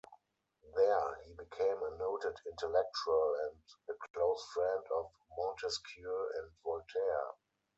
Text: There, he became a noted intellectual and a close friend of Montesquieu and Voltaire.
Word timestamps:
There, 0.73 1.15
he 1.27 1.35
became 1.35 1.77
a 1.83 1.95
noted 1.99 2.35
intellectual 2.47 3.35
and 3.35 3.61
a 3.87 3.93
close 4.11 4.43
friend 4.51 4.83
of 4.97 5.11
Montesquieu 5.37 6.31
and 6.37 6.51
Voltaire. 6.63 7.33